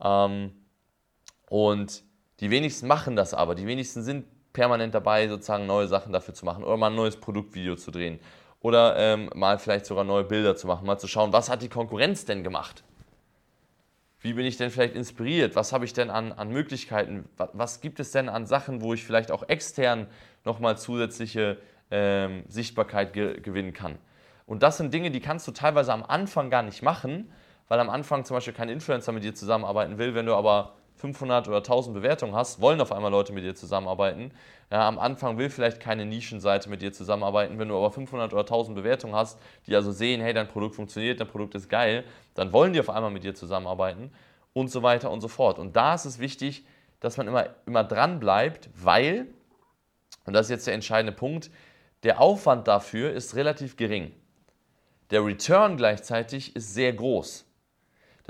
Ähm, 0.01 0.53
und 1.49 2.05
die 2.39 2.51
wenigsten 2.53 2.87
machen 2.87 3.17
das 3.17 3.35
aber. 3.35 3.57
Die 3.57 3.67
wenigsten 3.67 4.05
sind 4.05 4.27
permanent 4.53 4.95
dabei, 4.95 5.29
sozusagen 5.29 5.67
neue 5.67 5.87
Sachen 5.87 6.13
dafür 6.13 6.35
zu 6.35 6.45
machen 6.45 6.65
oder 6.65 6.77
mal 6.77 6.89
ein 6.89 6.97
neues 6.97 7.17
Produktvideo 7.17 7.77
zu 7.77 7.91
drehen 7.91 8.21
oder 8.61 8.97
ähm, 8.97 9.31
mal 9.35 9.59
vielleicht 9.59 9.87
sogar 9.87 10.05
neue 10.05 10.25
Bilder 10.25 10.57
zu 10.57 10.67
machen, 10.67 10.87
mal 10.87 10.99
zu 10.99 11.09
schauen, 11.09 11.33
was 11.33 11.49
hat 11.49 11.63
die 11.63 11.69
Konkurrenz 11.69 12.25
denn 12.25 12.45
gemacht? 12.45 12.85
Wie 14.21 14.35
bin 14.35 14.45
ich 14.45 14.59
denn 14.59 14.71
vielleicht 14.71 14.95
inspiriert? 14.95 15.57
Was 15.57 15.73
habe 15.73 15.87
ich 15.87 15.95
denn 15.95 16.11
an, 16.11 16.33
an 16.33 16.51
Möglichkeiten? 16.51 17.27
Was, 17.39 17.51
was, 17.55 17.81
gibt 17.81 18.01
es 18.01 18.13
denn 18.13 18.29
an 18.29 18.45
Sachen, 18.45 18.83
wo 18.83 18.93
ich 18.93 19.05
vielleicht 19.05 19.31
auch 19.31 19.49
extern 19.49 20.07
nochmal 20.45 20.77
zusätzliche 20.77 21.57
ähm, 21.91 22.45
Sichtbarkeit 22.49 23.15
ge 23.15 23.41
gewinnen 23.41 23.73
kann? 23.73 23.97
Und 24.45 24.63
das 24.63 24.77
sind 24.77 24.93
Dinge, 24.93 25.11
die 25.11 25.21
kannst 25.21 25.49
du 25.49 25.53
teilweise 25.53 25.93
am 25.93 26.03
Anfang 26.03 26.51
gar 26.51 26.63
nicht 26.63 26.83
machen, 26.83 27.33
weil 27.69 27.81
am 27.81 27.89
Anfang 27.89 28.27
zum 28.27 28.37
Beispiel 28.37 28.53
kein 28.53 28.69
Influencer 28.69 29.13
mit 29.13 29.25
dir 29.25 29.35
zusammenarbeiten 29.35 29.97
will. 29.97 30.15
Wenn 30.15 30.27
du 30.27 30.35
aber 30.35 30.75
500 31.01 31.49
oder 31.49 31.59
1000 31.59 31.95
Bewertungen 31.95 32.35
hast, 32.35 32.61
wollen 32.61 32.81
auf 32.81 32.93
einmal 32.93 33.11
Leute 33.11 33.33
mit 33.33 33.43
dir 33.43 33.55
zusammenarbeiten. 33.55 34.31
Ja, 34.71 34.87
am 34.87 34.99
Anfang 34.99 35.39
will 35.39 35.49
vielleicht 35.51 35.81
keine 35.81 36.05
Nischenseite 36.05 36.69
mit 36.69 36.83
dir 36.83 36.93
zusammenarbeiten. 36.93 37.59
Wenn 37.59 37.69
du 37.69 37.77
aber 37.77 37.91
500 37.91 38.33
oder 38.33 38.43
1000 38.43 38.77
Bewertungen 38.77 39.15
hast, 39.15 39.41
die 39.67 39.75
also 39.75 39.91
sehen, 39.93 40.21
hey, 40.21 40.35
dein 40.35 40.47
Produkt 40.47 40.77
funktioniert, 40.77 41.19
dein 41.19 41.27
Produkt 41.29 41.55
ist 41.55 41.69
geil, 41.69 42.05
dann 42.35 42.53
wollen 42.53 42.73
die 42.73 42.81
auf 42.81 42.91
einmal 42.91 43.11
mit 43.11 43.25
dir 43.25 43.35
zusammenarbeiten 43.35 44.13
und 44.53 44.71
so 44.71 44.83
weiter 44.83 45.11
und 45.11 45.23
so 45.23 45.29
fort. 45.29 45.59
Und 45.59 45.75
da 45.75 45.95
ist 45.95 46.05
es 46.05 46.19
wichtig, 46.19 46.65
dass 47.01 47.17
man 47.17 47.27
immer, 47.27 47.47
immer 47.67 47.83
dran 47.83 48.21
bleibt, 48.21 48.69
weil, 48.75 49.27
und 50.27 50.35
das 50.35 50.47
ist 50.47 50.51
jetzt 50.51 50.67
der 50.67 50.75
entscheidende 50.75 51.13
Punkt, 51.13 51.51
der 52.03 52.21
Aufwand 52.21 52.69
dafür 52.69 53.11
ist 53.11 53.35
relativ 53.35 53.77
gering. 53.77 54.13
Der 55.11 55.25
Return 55.25 55.77
gleichzeitig 55.77 56.55
ist 56.55 56.75
sehr 56.75 56.93
groß. 56.93 57.45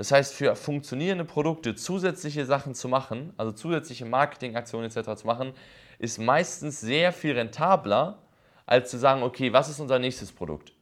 Das 0.01 0.11
heißt, 0.11 0.33
für 0.33 0.55
funktionierende 0.55 1.25
Produkte 1.25 1.75
zusätzliche 1.75 2.43
Sachen 2.47 2.73
zu 2.73 2.87
machen, 2.87 3.35
also 3.37 3.51
zusätzliche 3.51 4.03
Marketingaktionen 4.03 4.89
etc. 4.89 5.13
zu 5.15 5.27
machen, 5.27 5.53
ist 5.99 6.17
meistens 6.17 6.81
sehr 6.81 7.13
viel 7.13 7.33
rentabler, 7.33 8.17
als 8.65 8.89
zu 8.89 8.97
sagen, 8.97 9.21
okay, 9.21 9.53
was 9.53 9.69
ist 9.69 9.79
unser 9.79 9.99
nächstes 9.99 10.31
Produkt? 10.31 10.73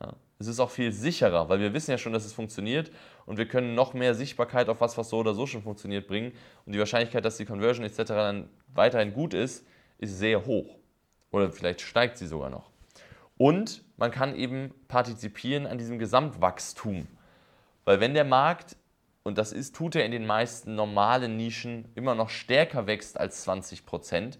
Ja. 0.00 0.12
Es 0.38 0.46
ist 0.46 0.60
auch 0.60 0.70
viel 0.70 0.92
sicherer, 0.92 1.48
weil 1.48 1.58
wir 1.58 1.74
wissen 1.74 1.90
ja 1.90 1.98
schon, 1.98 2.12
dass 2.12 2.24
es 2.24 2.32
funktioniert 2.32 2.92
und 3.26 3.38
wir 3.38 3.48
können 3.48 3.74
noch 3.74 3.92
mehr 3.92 4.14
Sichtbarkeit 4.14 4.68
auf 4.68 4.80
was, 4.80 4.96
was 4.96 5.08
so 5.08 5.18
oder 5.18 5.34
so 5.34 5.48
schon 5.48 5.64
funktioniert, 5.64 6.06
bringen. 6.06 6.30
Und 6.64 6.74
die 6.74 6.78
Wahrscheinlichkeit, 6.78 7.24
dass 7.24 7.36
die 7.38 7.46
Conversion 7.46 7.84
etc. 7.84 8.02
dann 8.06 8.48
weiterhin 8.72 9.14
gut 9.14 9.34
ist, 9.34 9.66
ist 9.98 10.16
sehr 10.16 10.46
hoch. 10.46 10.76
Oder 11.32 11.50
vielleicht 11.50 11.80
steigt 11.80 12.18
sie 12.18 12.28
sogar 12.28 12.50
noch. 12.50 12.70
Und 13.36 13.82
man 13.96 14.12
kann 14.12 14.36
eben 14.36 14.72
partizipieren 14.86 15.66
an 15.66 15.76
diesem 15.76 15.98
Gesamtwachstum. 15.98 17.08
Weil 17.84 18.00
wenn 18.00 18.14
der 18.14 18.24
Markt, 18.24 18.76
und 19.22 19.38
das 19.38 19.52
ist, 19.52 19.74
tut 19.74 19.96
er 19.96 20.04
in 20.04 20.12
den 20.12 20.26
meisten 20.26 20.74
normalen 20.74 21.36
Nischen, 21.36 21.88
immer 21.94 22.14
noch 22.14 22.30
stärker 22.30 22.86
wächst 22.86 23.18
als 23.18 23.42
20 23.42 23.86
Prozent, 23.86 24.38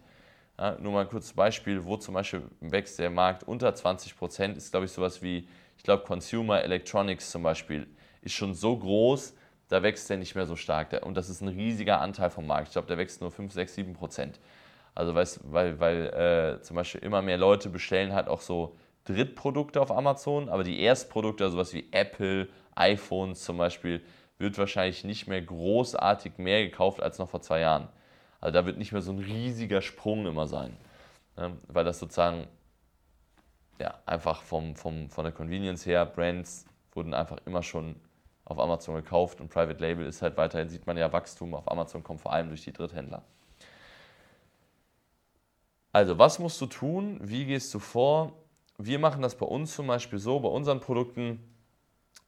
ja, 0.59 0.77
nur 0.79 0.93
mal 0.93 1.01
ein 1.03 1.09
kurzes 1.09 1.33
Beispiel, 1.33 1.85
wo 1.85 1.97
zum 1.97 2.15
Beispiel 2.15 2.43
wächst 2.61 2.99
der 2.99 3.11
Markt 3.11 3.43
unter 3.43 3.75
20 3.75 4.17
Prozent, 4.17 4.57
ist 4.57 4.71
glaube 4.71 4.87
ich 4.87 4.93
sowas 4.93 5.23
wie, 5.23 5.49
ich 5.77 5.83
glaube 5.83 6.05
Consumer 6.05 6.63
Electronics 6.63 7.31
zum 7.31 7.43
Beispiel, 7.43 7.89
ist 8.23 8.35
schon 8.35 8.55
so 8.55 8.77
groß, 8.77 9.35
da 9.69 9.83
wächst 9.83 10.09
der 10.09 10.19
nicht 10.19 10.35
mehr 10.35 10.47
so 10.47 10.57
stark. 10.57 11.05
Und 11.05 11.17
das 11.17 11.29
ist 11.29 11.41
ein 11.41 11.49
riesiger 11.49 12.01
Anteil 12.01 12.31
vom 12.31 12.47
Markt. 12.47 12.69
Ich 12.69 12.73
glaube, 12.73 12.87
der 12.87 12.99
wächst 12.99 13.21
nur 13.21 13.31
5, 13.31 13.53
6, 13.53 13.75
7 13.75 13.95
Prozent. 13.95 14.39
Also 14.95 15.15
weil, 15.15 15.81
weil 15.81 16.07
äh, 16.07 16.63
zum 16.63 16.77
Beispiel 16.77 17.03
immer 17.03 17.23
mehr 17.23 17.39
Leute 17.39 17.69
bestellen 17.69 18.13
halt 18.13 18.29
auch 18.29 18.41
so 18.41 18.77
Drittprodukte 19.05 19.81
auf 19.81 19.91
Amazon, 19.91 20.49
aber 20.49 20.65
die 20.65 20.81
Erstprodukte, 20.81 21.45
also 21.45 21.57
sowas 21.57 21.75
wie 21.75 21.89
Apple, 21.91 22.49
iPhones 22.75 23.45
zum 23.45 23.59
Beispiel, 23.59 24.02
wird 24.38 24.59
wahrscheinlich 24.59 25.04
nicht 25.04 25.26
mehr 25.26 25.40
großartig 25.40 26.38
mehr 26.38 26.64
gekauft 26.64 27.02
als 27.02 27.19
noch 27.19 27.28
vor 27.28 27.40
zwei 27.40 27.61
Jahren. 27.61 27.88
Also 28.40 28.52
da 28.52 28.66
wird 28.66 28.78
nicht 28.78 28.93
mehr 28.93 29.02
so 29.02 29.12
ein 29.12 29.19
riesiger 29.19 29.81
Sprung 29.81 30.26
immer 30.26 30.47
sein, 30.47 30.76
ne? 31.37 31.57
weil 31.69 31.85
das 31.85 31.99
sozusagen 31.99 32.47
ja, 33.81 33.95
einfach 34.07 34.43
vom, 34.43 34.76
vom, 34.76 35.09
von 35.09 35.25
der 35.25 35.33
Convenience 35.33 35.87
her, 35.87 36.04
Brands 36.04 36.66
wurden 36.93 37.14
einfach 37.14 37.38
immer 37.47 37.62
schon 37.62 37.97
auf 38.45 38.59
Amazon 38.59 38.97
gekauft 38.97 39.40
und 39.40 39.49
Private 39.49 39.81
Label 39.81 40.07
ist 40.07 40.23
halt 40.23 40.37
weiterhin, 40.37 40.69
sieht 40.69 40.87
man 40.87 40.97
ja, 40.97 41.12
Wachstum 41.12 41.54
auf 41.54 41.71
Amazon 41.71 42.02
kommt 42.02 42.21
vor 42.21 42.33
allem 42.33 42.49
durch 42.49 42.62
die 42.62 42.73
Dritthändler. 42.73 43.23
Also, 45.93 46.19
was 46.19 46.38
musst 46.40 46.61
du 46.61 46.66
tun? 46.66 47.21
Wie 47.23 47.47
gehst 47.47 47.73
du 47.73 47.78
vor? 47.78 48.33
Wir 48.78 48.99
machen 48.99 49.23
das 49.23 49.37
bei 49.37 49.47
uns 49.47 49.75
zum 49.75 49.87
Beispiel 49.87 50.19
so, 50.19 50.40
bei 50.40 50.49
unseren 50.49 50.81
Produkten, 50.81 51.38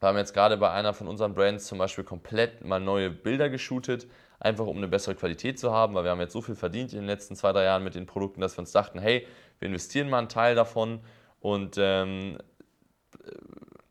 wir 0.00 0.08
haben 0.08 0.16
jetzt 0.16 0.34
gerade 0.34 0.56
bei 0.56 0.70
einer 0.70 0.92
von 0.92 1.08
unseren 1.08 1.34
Brands 1.34 1.66
zum 1.66 1.78
Beispiel 1.78 2.04
komplett 2.04 2.64
mal 2.64 2.80
neue 2.80 3.10
Bilder 3.10 3.48
geshootet, 3.48 4.06
einfach 4.38 4.66
um 4.66 4.76
eine 4.76 4.88
bessere 4.88 5.14
Qualität 5.14 5.58
zu 5.58 5.72
haben, 5.72 5.94
weil 5.94 6.04
wir 6.04 6.10
haben 6.10 6.20
jetzt 6.20 6.34
so 6.34 6.42
viel 6.42 6.54
verdient 6.54 6.92
in 6.92 7.00
den 7.00 7.06
letzten 7.06 7.34
zwei, 7.34 7.52
drei 7.52 7.64
Jahren 7.64 7.82
mit 7.82 7.94
den 7.94 8.06
Produkten, 8.06 8.40
dass 8.40 8.56
wir 8.56 8.60
uns 8.60 8.72
dachten, 8.72 8.98
hey, 8.98 9.26
wir 9.58 9.68
investieren 9.68 10.10
mal 10.10 10.18
einen 10.18 10.28
Teil 10.28 10.54
davon 10.54 11.00
und 11.40 11.76
ähm, 11.78 12.38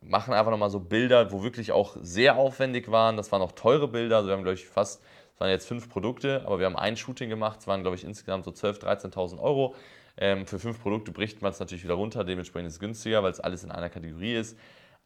machen 0.01 0.33
einfach 0.33 0.51
nochmal 0.51 0.69
so 0.69 0.79
Bilder, 0.79 1.31
wo 1.31 1.41
wirklich 1.41 1.71
auch 1.71 1.97
sehr 2.00 2.38
aufwendig 2.38 2.91
waren. 2.91 3.17
Das 3.17 3.31
waren 3.31 3.41
auch 3.41 3.53
teure 3.53 3.88
Bilder, 3.88 4.17
also 4.17 4.29
wir 4.29 4.33
haben, 4.35 4.43
glaube 4.43 4.55
ich, 4.55 4.67
fast, 4.67 5.01
es 5.33 5.39
waren 5.39 5.50
jetzt 5.50 5.67
fünf 5.67 5.89
Produkte, 5.89 6.43
aber 6.45 6.59
wir 6.59 6.67
haben 6.67 6.75
ein 6.75 6.95
Shooting 6.95 7.29
gemacht, 7.29 7.62
es 7.62 7.67
waren, 7.67 7.81
glaube 7.81 7.95
ich, 7.95 8.03
insgesamt 8.03 8.45
so 8.45 8.51
12.000, 8.51 9.12
13.000 9.12 9.39
Euro. 9.39 9.75
Ähm, 10.17 10.45
für 10.45 10.59
fünf 10.59 10.81
Produkte 10.81 11.12
bricht 11.12 11.41
man 11.41 11.51
es 11.51 11.59
natürlich 11.59 11.83
wieder 11.83 11.95
runter, 11.95 12.24
dementsprechend 12.24 12.67
ist 12.67 12.75
es 12.75 12.79
günstiger, 12.79 13.24
weil 13.24 13.31
es 13.31 13.39
alles 13.39 13.63
in 13.63 13.71
einer 13.71 13.89
Kategorie 13.89 14.35
ist. 14.35 14.57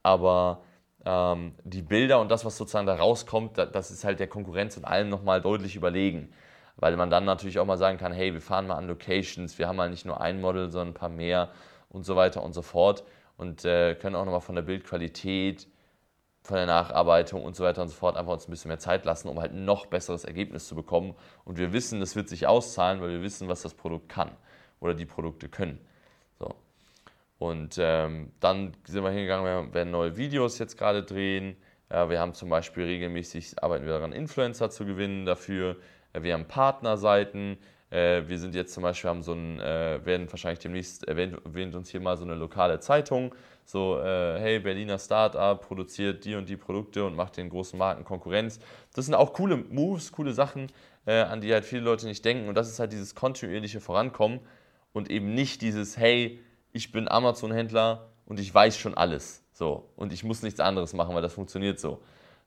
Aber 0.03 0.61
ähm, 1.05 1.53
die 1.63 1.81
Bilder 1.81 2.19
und 2.19 2.29
das, 2.29 2.45
was 2.45 2.57
sozusagen 2.57 2.87
da 2.87 2.95
rauskommt, 2.95 3.57
das 3.57 3.91
ist 3.91 4.03
halt 4.03 4.19
der 4.19 4.27
Konkurrenz 4.27 4.77
und 4.77 4.85
allem 4.85 5.09
nochmal 5.09 5.41
deutlich 5.41 5.75
überlegen. 5.75 6.31
Weil 6.75 6.95
man 6.95 7.09
dann 7.09 7.25
natürlich 7.25 7.59
auch 7.59 7.65
mal 7.65 7.77
sagen 7.77 7.97
kann, 7.97 8.13
hey, 8.13 8.33
wir 8.33 8.41
fahren 8.41 8.67
mal 8.67 8.75
an 8.75 8.87
Locations, 8.87 9.57
wir 9.57 9.67
haben 9.67 9.75
mal 9.75 9.89
nicht 9.89 10.05
nur 10.05 10.21
ein 10.21 10.39
Model, 10.39 10.71
sondern 10.71 10.89
ein 10.89 10.93
paar 10.93 11.09
mehr 11.09 11.49
und 11.89 12.05
so 12.05 12.15
weiter 12.15 12.41
und 12.43 12.53
so 12.53 12.61
fort. 12.61 13.03
Und 13.37 13.65
äh, 13.65 13.95
können 13.95 14.15
auch 14.15 14.25
nochmal 14.25 14.41
von 14.41 14.55
der 14.55 14.61
Bildqualität, 14.61 15.67
von 16.41 16.57
der 16.57 16.65
Nacharbeitung 16.65 17.43
und 17.43 17.55
so 17.55 17.63
weiter 17.63 17.81
und 17.81 17.89
so 17.89 17.95
fort 17.95 18.17
einfach 18.17 18.33
uns 18.33 18.47
ein 18.47 18.51
bisschen 18.51 18.69
mehr 18.69 18.79
Zeit 18.79 19.05
lassen, 19.05 19.27
um 19.27 19.39
halt 19.39 19.53
noch 19.53 19.85
besseres 19.85 20.23
Ergebnis 20.23 20.67
zu 20.67 20.75
bekommen. 20.75 21.15
Und 21.45 21.57
wir 21.57 21.73
wissen, 21.73 21.99
das 21.99 22.15
wird 22.15 22.29
sich 22.29 22.47
auszahlen, 22.47 23.01
weil 23.01 23.09
wir 23.09 23.21
wissen, 23.21 23.47
was 23.47 23.61
das 23.61 23.73
Produkt 23.73 24.09
kann 24.09 24.31
oder 24.79 24.93
die 24.93 25.05
Produkte 25.05 25.49
können. 25.49 25.79
Und 27.39 27.77
ähm, 27.79 28.31
dann 28.41 28.73
sind 28.85 29.03
wir 29.03 29.11
hingegangen, 29.11 29.45
wir 29.45 29.73
werden 29.73 29.91
neue 29.91 30.17
Videos 30.17 30.59
jetzt 30.59 30.77
gerade 30.77 31.03
drehen. 31.03 31.55
Ja, 31.89 32.09
wir 32.09 32.19
haben 32.19 32.33
zum 32.33 32.49
Beispiel 32.49 32.83
regelmäßig, 32.83 33.63
arbeiten 33.63 33.85
wir 33.85 33.93
daran, 33.93 34.11
Influencer 34.11 34.69
zu 34.69 34.85
gewinnen 34.85 35.25
dafür. 35.25 35.77
Wir 36.13 36.33
haben 36.33 36.45
Partnerseiten. 36.45 37.57
Äh, 37.91 38.23
wir 38.27 38.37
sind 38.37 38.55
jetzt 38.55 38.73
zum 38.73 38.83
Beispiel, 38.83 39.09
haben 39.09 39.23
so 39.23 39.33
ein, 39.33 39.59
äh, 39.59 40.05
werden 40.05 40.29
wahrscheinlich 40.29 40.59
demnächst, 40.59 41.07
erwähnt, 41.07 41.37
erwähnt 41.45 41.75
uns 41.75 41.89
hier 41.89 42.01
mal 42.01 42.17
so 42.17 42.25
eine 42.25 42.35
lokale 42.35 42.79
Zeitung. 42.79 43.33
So, 43.65 43.99
äh, 43.99 44.39
hey, 44.39 44.59
Berliner 44.59 44.99
Startup 44.99 45.59
produziert 45.59 46.25
die 46.25 46.35
und 46.35 46.49
die 46.49 46.57
Produkte 46.57 47.05
und 47.05 47.15
macht 47.15 47.37
den 47.37 47.49
großen 47.49 47.79
Marken 47.79 48.03
Konkurrenz. 48.03 48.59
Das 48.93 49.05
sind 49.05 49.15
auch 49.15 49.33
coole 49.33 49.57
Moves, 49.57 50.11
coole 50.11 50.33
Sachen, 50.33 50.67
an 51.05 51.41
die 51.41 51.51
halt 51.51 51.65
viele 51.65 51.81
Leute 51.81 52.05
nicht 52.05 52.23
denken. 52.23 52.49
Und 52.49 52.55
das 52.55 52.69
ist 52.69 52.77
halt 52.77 52.91
dieses 52.91 53.15
kontinuierliche 53.15 53.79
Vorankommen 53.79 54.41
und 54.93 55.09
eben 55.09 55.33
nicht 55.33 55.61
dieses, 55.61 55.97
hey, 55.97 56.39
ich 56.71 56.91
bin 56.91 57.07
Amazon-Händler 57.07 58.09
und 58.25 58.39
ich 58.39 58.53
weiß 58.53 58.77
schon 58.77 58.95
alles. 58.95 59.43
So, 59.51 59.89
und 59.95 60.13
ich 60.13 60.23
muss 60.23 60.41
nichts 60.43 60.59
anderes 60.59 60.93
machen, 60.93 61.13
weil 61.15 61.21
das 61.21 61.33
funktioniert 61.33 61.79
so. 61.79 62.01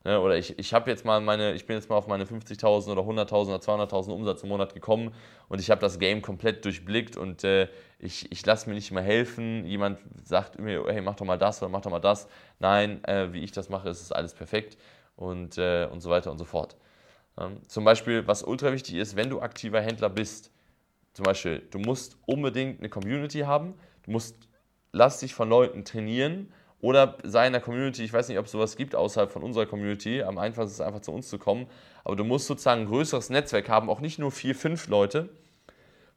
Ne, 0.05 0.21
oder 0.21 0.37
ich, 0.37 0.59
ich 0.59 0.75
habe 0.75 0.91
jetzt 0.91 1.05
mal 1.05 1.21
meine, 1.21 1.53
ich 1.53 1.65
bin 1.65 1.77
jetzt 1.77 1.89
mal 1.89 1.95
auf 1.97 2.09
meine 2.09 2.25
50.000 2.25 2.91
oder 2.91 3.03
100.000 3.03 3.47
oder 3.47 3.57
200.000 3.57 4.11
Umsatz 4.11 4.43
im 4.43 4.49
Monat 4.49 4.75
gekommen 4.75 5.15
und 5.49 5.61
ich 5.61 5.71
habe 5.71 5.81
das 5.81 6.01
Game 6.01 6.23
komplett 6.23 6.65
durchblickt 6.65 7.17
und 7.17 7.45
äh, 7.45 7.69
ich, 8.01 8.31
ich 8.33 8.45
lasse 8.45 8.69
mir 8.69 8.75
nicht 8.75 8.91
mehr 8.91 9.03
helfen. 9.03 9.65
Jemand 9.65 10.01
sagt 10.25 10.59
mir, 10.59 10.85
hey, 10.89 11.01
mach 11.01 11.15
doch 11.15 11.25
mal 11.25 11.39
das 11.39 11.63
oder 11.63 11.69
mach 11.69 11.83
doch 11.83 11.91
mal 11.91 12.01
das. 12.01 12.27
Nein, 12.59 13.05
äh, 13.05 13.33
wie 13.33 13.45
ich 13.45 13.53
das 13.53 13.69
mache, 13.69 13.89
ist 13.91 14.03
es 14.03 14.11
alles 14.11 14.35
perfekt 14.35 14.77
und, 15.15 15.57
äh, 15.57 15.87
und 15.87 16.01
so 16.01 16.11
weiter 16.11 16.33
und 16.33 16.39
so 16.39 16.45
fort. 16.45 16.77
Ähm, 17.39 17.61
zum 17.69 17.85
Beispiel, 17.85 18.27
was 18.27 18.43
ultra 18.43 18.73
wichtig 18.73 18.97
ist, 18.97 19.15
wenn 19.15 19.31
du 19.31 19.41
aktiver 19.41 19.81
Händler 19.81 20.11
bist, 20.11 20.51
zum 21.13 21.25
Beispiel, 21.25 21.63
du 21.71 21.79
musst 21.79 22.17
unbedingt 22.27 22.81
eine 22.81 22.89
Community 22.89 23.41
haben, 23.41 23.75
du 24.05 24.11
musst, 24.11 24.49
lass 24.93 25.21
dich 25.21 25.35
von 25.35 25.49
Leuten 25.49 25.85
trainieren 25.85 26.53
oder 26.83 27.17
sei 27.23 27.47
in 27.47 27.53
der 27.53 27.63
Community, 27.63 28.03
ich 28.03 28.13
weiß 28.13 28.29
nicht, 28.29 28.39
ob 28.39 28.47
es 28.47 28.53
sowas 28.53 28.77
gibt 28.77 28.97
außerhalb 28.97 29.31
von 29.31 29.45
unserer 29.45 29.67
Community. 29.67 30.25
Am 30.25 30.37
einfachsten 30.37 30.73
ist 30.73 30.81
es 30.81 30.81
einfach 30.81 31.01
zu 31.01 31.13
uns 31.13 31.29
zu 31.29 31.39
kommen. 31.39 31.69
Aber 32.03 32.17
du 32.17 32.25
musst 32.25 32.49
sozusagen 32.49 32.83
ein 32.83 32.87
größeres 32.89 33.31
Netzwerk 33.31 33.69
haben, 33.69 33.89
auch 33.89 34.01
nicht 34.01 34.19
nur 34.19 34.33
vier, 34.33 34.57
fünf 34.57 34.89
Leute. 34.89 35.29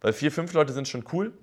Weil 0.02 0.12
vier, 0.12 0.32
fünf 0.32 0.54
Leute 0.54 0.74
sind 0.74 0.88
schon 0.88 1.06
cool. 1.14 1.34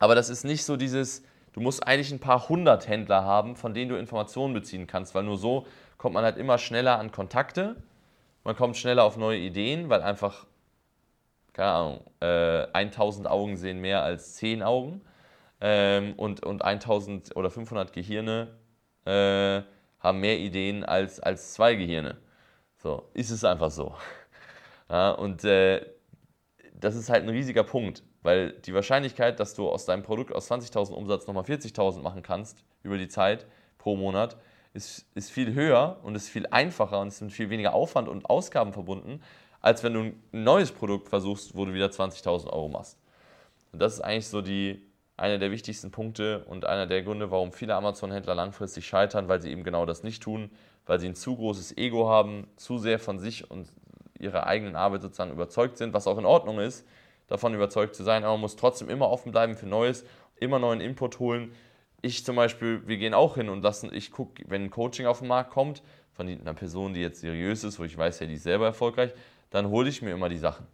Aber 0.00 0.16
das 0.16 0.28
ist 0.28 0.42
nicht 0.42 0.64
so 0.64 0.76
dieses, 0.76 1.22
du 1.52 1.60
musst 1.60 1.86
eigentlich 1.86 2.10
ein 2.10 2.18
paar 2.18 2.48
hundert 2.48 2.88
Händler 2.88 3.22
haben, 3.22 3.54
von 3.54 3.74
denen 3.74 3.90
du 3.90 3.96
Informationen 3.96 4.54
beziehen 4.54 4.88
kannst. 4.88 5.14
Weil 5.14 5.22
nur 5.22 5.38
so 5.38 5.68
kommt 5.96 6.14
man 6.14 6.24
halt 6.24 6.36
immer 6.36 6.58
schneller 6.58 6.98
an 6.98 7.12
Kontakte. 7.12 7.76
Man 8.42 8.56
kommt 8.56 8.76
schneller 8.76 9.04
auf 9.04 9.16
neue 9.16 9.38
Ideen, 9.38 9.88
weil 9.88 10.02
einfach, 10.02 10.48
keine 11.52 11.70
Ahnung, 11.70 12.00
äh, 12.18 12.66
1000 12.72 13.28
Augen 13.28 13.56
sehen 13.56 13.80
mehr 13.80 14.02
als 14.02 14.34
10 14.34 14.64
Augen 14.64 15.02
ähm, 15.62 16.14
und, 16.16 16.44
und 16.44 16.64
1000 16.64 17.36
oder 17.36 17.48
500 17.48 17.92
Gehirne 17.92 18.48
äh, 19.04 19.62
haben 20.00 20.20
mehr 20.20 20.38
Ideen 20.38 20.84
als, 20.84 21.20
als 21.20 21.54
zwei 21.54 21.76
Gehirne. 21.76 22.18
So, 22.76 23.08
ist 23.14 23.30
es 23.30 23.44
einfach 23.44 23.70
so. 23.70 23.94
Ja, 24.90 25.12
und 25.12 25.42
äh, 25.44 25.86
das 26.74 26.96
ist 26.96 27.08
halt 27.08 27.22
ein 27.22 27.30
riesiger 27.30 27.64
Punkt, 27.64 28.02
weil 28.20 28.52
die 28.52 28.74
Wahrscheinlichkeit, 28.74 29.40
dass 29.40 29.54
du 29.54 29.70
aus 29.70 29.86
deinem 29.86 30.02
Produkt 30.02 30.34
aus 30.34 30.50
20.000 30.50 30.92
Umsatz 30.92 31.26
nochmal 31.26 31.44
40.000 31.44 32.02
machen 32.02 32.22
kannst 32.22 32.62
über 32.82 32.98
die 32.98 33.08
Zeit 33.08 33.46
pro 33.78 33.96
Monat, 33.96 34.36
ist, 34.74 35.06
ist 35.14 35.30
viel 35.30 35.54
höher 35.54 35.98
und 36.02 36.14
ist 36.14 36.28
viel 36.28 36.46
einfacher 36.48 37.00
und 37.00 37.08
es 37.08 37.22
mit 37.22 37.32
viel 37.32 37.48
weniger 37.48 37.72
Aufwand 37.72 38.06
und 38.06 38.28
Ausgaben 38.28 38.74
verbunden, 38.74 39.22
als 39.62 39.82
wenn 39.82 39.94
du 39.94 40.00
ein 40.00 40.22
neues 40.32 40.72
Produkt 40.72 41.08
versuchst, 41.08 41.56
wo 41.56 41.64
du 41.64 41.72
wieder 41.72 41.86
20.000 41.86 42.50
Euro 42.50 42.68
machst. 42.68 42.98
Und 43.72 43.80
das 43.80 43.94
ist 43.94 44.00
eigentlich 44.02 44.28
so 44.28 44.42
die, 44.42 44.91
einer 45.16 45.38
der 45.38 45.50
wichtigsten 45.50 45.90
Punkte 45.90 46.44
und 46.44 46.64
einer 46.64 46.86
der 46.86 47.02
Gründe, 47.02 47.30
warum 47.30 47.52
viele 47.52 47.74
Amazon-Händler 47.74 48.34
langfristig 48.34 48.86
scheitern, 48.86 49.28
weil 49.28 49.40
sie 49.40 49.50
eben 49.50 49.64
genau 49.64 49.86
das 49.86 50.02
nicht 50.02 50.22
tun, 50.22 50.50
weil 50.86 50.98
sie 50.98 51.08
ein 51.08 51.14
zu 51.14 51.36
großes 51.36 51.76
Ego 51.76 52.08
haben, 52.08 52.46
zu 52.56 52.78
sehr 52.78 52.98
von 52.98 53.18
sich 53.18 53.50
und 53.50 53.68
ihrer 54.18 54.46
eigenen 54.46 54.76
Arbeit 54.76 55.02
sozusagen 55.02 55.32
überzeugt 55.32 55.78
sind, 55.78 55.92
was 55.92 56.06
auch 56.06 56.18
in 56.18 56.24
Ordnung 56.24 56.58
ist, 56.60 56.86
davon 57.26 57.54
überzeugt 57.54 57.94
zu 57.94 58.04
sein, 58.04 58.24
aber 58.24 58.32
man 58.34 58.42
muss 58.42 58.56
trotzdem 58.56 58.88
immer 58.88 59.08
offen 59.10 59.32
bleiben 59.32 59.56
für 59.56 59.66
Neues, 59.66 60.04
immer 60.36 60.58
neuen 60.58 60.80
Input 60.80 61.18
holen. 61.18 61.52
Ich 62.00 62.24
zum 62.24 62.36
Beispiel, 62.36 62.86
wir 62.86 62.96
gehen 62.96 63.14
auch 63.14 63.36
hin 63.36 63.48
und 63.48 63.62
lassen, 63.62 63.90
ich 63.92 64.10
gucke, 64.10 64.42
wenn 64.48 64.64
ein 64.64 64.70
Coaching 64.70 65.06
auf 65.06 65.20
den 65.20 65.28
Markt 65.28 65.50
kommt, 65.50 65.82
von 66.12 66.28
einer 66.28 66.54
Person, 66.54 66.94
die 66.94 67.00
jetzt 67.00 67.20
seriös 67.20 67.64
ist, 67.64 67.78
wo 67.78 67.84
ich 67.84 67.96
weiß, 67.96 68.20
ja, 68.20 68.26
die 68.26 68.34
ist 68.34 68.42
selber 68.42 68.66
erfolgreich, 68.66 69.12
dann 69.50 69.68
hole 69.68 69.88
ich 69.88 70.02
mir 70.02 70.10
immer 70.10 70.28
die 70.28 70.38
Sachen. 70.38 70.66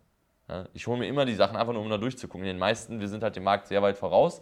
Ich 0.72 0.86
hole 0.86 0.98
mir 0.98 1.06
immer 1.06 1.24
die 1.24 1.34
Sachen 1.34 1.56
einfach 1.56 1.72
nur, 1.72 1.82
um 1.82 1.90
da 1.90 1.98
durchzugucken. 1.98 2.42
In 2.42 2.54
den 2.54 2.58
meisten, 2.58 3.00
wir 3.00 3.08
sind 3.08 3.22
halt 3.22 3.36
dem 3.36 3.44
Markt 3.44 3.66
sehr 3.66 3.82
weit 3.82 3.96
voraus. 3.96 4.40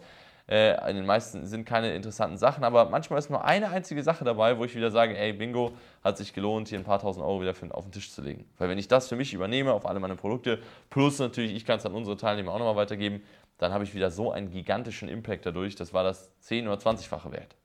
Äh, 0.49 0.89
in 0.89 0.95
den 0.95 1.05
meisten 1.05 1.45
sind 1.45 1.65
keine 1.65 1.93
interessanten 1.93 2.37
Sachen, 2.37 2.63
aber 2.63 2.89
manchmal 2.89 3.19
ist 3.19 3.29
nur 3.29 3.43
eine 3.43 3.69
einzige 3.69 4.01
Sache 4.01 4.23
dabei, 4.23 4.57
wo 4.57 4.63
ich 4.63 4.73
wieder 4.75 4.91
sage, 4.91 5.17
ey, 5.17 5.33
Bingo, 5.33 5.73
hat 6.01 6.17
sich 6.17 6.33
gelohnt, 6.33 6.69
hier 6.69 6.79
ein 6.79 6.85
paar 6.85 6.99
tausend 6.99 7.25
Euro 7.25 7.41
wieder 7.41 7.53
für, 7.53 7.73
auf 7.75 7.83
den 7.83 7.91
Tisch 7.91 8.11
zu 8.11 8.21
legen. 8.21 8.45
Weil 8.57 8.69
wenn 8.69 8.77
ich 8.77 8.87
das 8.87 9.09
für 9.09 9.17
mich 9.17 9.33
übernehme 9.33 9.73
auf 9.73 9.85
alle 9.85 9.99
meine 9.99 10.15
Produkte, 10.15 10.59
plus 10.89 11.19
natürlich, 11.19 11.53
ich 11.53 11.65
kann 11.65 11.79
es 11.79 11.85
an 11.85 11.93
unsere 11.93 12.15
Teilnehmer 12.15 12.53
auch 12.53 12.59
nochmal 12.59 12.77
weitergeben, 12.77 13.21
dann 13.57 13.73
habe 13.73 13.83
ich 13.83 13.93
wieder 13.93 14.09
so 14.09 14.31
einen 14.31 14.49
gigantischen 14.49 15.09
Impact 15.09 15.45
dadurch. 15.45 15.75
Das 15.75 15.93
war 15.93 16.05
das 16.05 16.31
10- 16.43 16.63
oder 16.63 16.75
20-fache 16.75 17.31
Wert. 17.33 17.55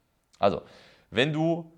Also, 0.40 0.62
wenn 1.10 1.32
du 1.32 1.72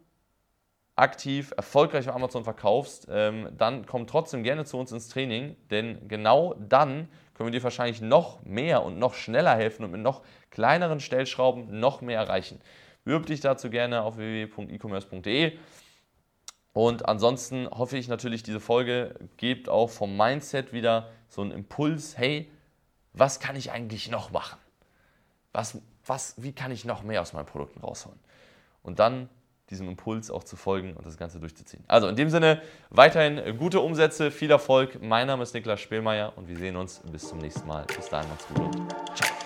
aktiv 0.96 1.52
erfolgreich 1.56 2.08
auf 2.08 2.14
Amazon 2.14 2.44
verkaufst, 2.44 3.08
ähm, 3.10 3.48
dann 3.56 3.86
komm 3.86 4.06
trotzdem 4.06 4.42
gerne 4.42 4.64
zu 4.64 4.78
uns 4.78 4.92
ins 4.92 5.08
Training, 5.08 5.56
denn 5.70 6.06
genau 6.08 6.54
dann 6.58 7.08
können 7.34 7.52
wir 7.52 7.58
dir 7.58 7.64
wahrscheinlich 7.64 8.00
noch 8.00 8.42
mehr 8.44 8.84
und 8.84 8.98
noch 8.98 9.14
schneller 9.14 9.56
helfen 9.56 9.84
und 9.84 9.90
mit 9.90 10.00
noch 10.00 10.22
kleineren 10.50 11.00
Stellschrauben 11.00 11.80
noch 11.80 12.00
mehr 12.00 12.20
erreichen. 12.20 12.60
Bewirb 13.04 13.26
dich 13.26 13.40
dazu 13.40 13.70
gerne 13.70 14.02
auf 14.02 14.16
www.ecommerce.de. 14.16 15.58
Und 16.72 17.08
ansonsten 17.08 17.68
hoffe 17.70 17.98
ich 17.98 18.08
natürlich, 18.08 18.42
diese 18.42 18.60
Folge 18.60 19.14
gibt 19.36 19.68
auch 19.68 19.90
vom 19.90 20.16
Mindset 20.16 20.72
wieder 20.72 21.10
so 21.28 21.42
einen 21.42 21.52
Impuls, 21.52 22.16
hey, 22.16 22.50
was 23.12 23.40
kann 23.40 23.56
ich 23.56 23.70
eigentlich 23.70 24.10
noch 24.10 24.30
machen? 24.30 24.58
Was, 25.52 25.78
was, 26.06 26.34
wie 26.36 26.52
kann 26.52 26.72
ich 26.72 26.84
noch 26.84 27.02
mehr 27.02 27.20
aus 27.20 27.32
meinen 27.32 27.46
Produkten 27.46 27.80
rausholen? 27.80 28.18
Und 28.82 28.98
dann 28.98 29.28
diesem 29.70 29.88
Impuls 29.88 30.30
auch 30.30 30.44
zu 30.44 30.56
folgen 30.56 30.94
und 30.94 31.06
das 31.06 31.16
Ganze 31.16 31.40
durchzuziehen. 31.40 31.84
Also 31.88 32.08
in 32.08 32.16
dem 32.16 32.30
Sinne, 32.30 32.60
weiterhin 32.90 33.56
gute 33.58 33.80
Umsätze, 33.80 34.30
viel 34.30 34.50
Erfolg. 34.50 35.02
Mein 35.02 35.26
Name 35.26 35.42
ist 35.42 35.54
Niklas 35.54 35.80
Spielmeier 35.80 36.32
und 36.36 36.48
wir 36.48 36.56
sehen 36.56 36.76
uns 36.76 37.00
bis 37.10 37.28
zum 37.28 37.38
nächsten 37.38 37.66
Mal. 37.66 37.84
Bis 37.96 38.08
dahin, 38.08 38.28
macht's 38.28 38.46
gut 38.48 38.58
und 38.58 38.90
ciao. 39.16 39.43